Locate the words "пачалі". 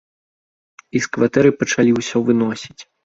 1.59-1.91